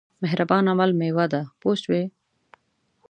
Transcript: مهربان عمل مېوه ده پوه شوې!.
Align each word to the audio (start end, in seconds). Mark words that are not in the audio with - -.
مهربان 0.21 0.63
عمل 0.71 0.91
مېوه 0.99 1.25
ده 1.33 1.41
پوه 1.59 1.75
شوې!. 1.81 2.03